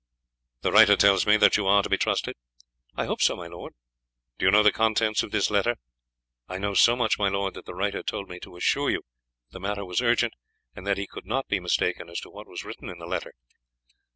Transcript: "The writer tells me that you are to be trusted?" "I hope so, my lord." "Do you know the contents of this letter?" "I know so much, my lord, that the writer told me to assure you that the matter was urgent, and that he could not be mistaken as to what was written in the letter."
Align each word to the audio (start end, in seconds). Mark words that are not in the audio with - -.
"The 0.61 0.71
writer 0.71 0.95
tells 0.97 1.27
me 1.27 1.37
that 1.37 1.57
you 1.57 1.67
are 1.67 1.83
to 1.83 1.87
be 1.89 1.95
trusted?" 1.99 2.35
"I 2.95 3.05
hope 3.05 3.21
so, 3.21 3.35
my 3.35 3.45
lord." 3.45 3.75
"Do 4.39 4.45
you 4.45 4.51
know 4.51 4.63
the 4.63 4.71
contents 4.71 5.21
of 5.21 5.29
this 5.29 5.51
letter?" 5.51 5.75
"I 6.49 6.57
know 6.57 6.73
so 6.73 6.95
much, 6.95 7.19
my 7.19 7.29
lord, 7.29 7.53
that 7.53 7.65
the 7.67 7.75
writer 7.75 8.01
told 8.01 8.27
me 8.27 8.39
to 8.39 8.55
assure 8.57 8.89
you 8.89 9.01
that 9.03 9.51
the 9.53 9.59
matter 9.59 9.85
was 9.85 10.01
urgent, 10.01 10.33
and 10.75 10.87
that 10.87 10.97
he 10.97 11.05
could 11.05 11.27
not 11.27 11.47
be 11.47 11.59
mistaken 11.59 12.09
as 12.09 12.19
to 12.21 12.31
what 12.31 12.47
was 12.47 12.65
written 12.65 12.89
in 12.89 12.97
the 12.97 13.05
letter." 13.05 13.33